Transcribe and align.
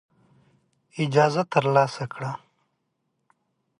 اجازه 1.03 1.41
ترلاسه 1.51 2.05
کړه. 2.13 2.31